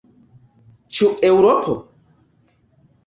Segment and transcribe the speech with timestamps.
[0.99, 1.77] Ĉu Eŭropo?